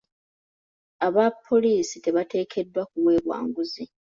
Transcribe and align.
Abapoliisi 1.07 1.95
tebateekeddwa 2.03 2.83
kuweebwa 2.91 3.37
nguzi. 3.45 3.83